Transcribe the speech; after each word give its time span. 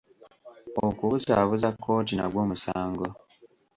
Okubuzaabuza 0.85 1.69
kkooti 1.75 2.13
nagwo 2.15 2.41
musango. 2.49 3.07